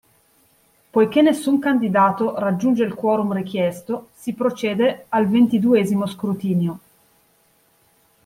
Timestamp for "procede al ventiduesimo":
4.33-6.07